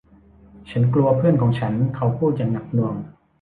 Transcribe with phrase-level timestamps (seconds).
[0.71, 2.95] ฉันกลัวเพื่อนของฉันเขาพูดอย่างหนักหน่วง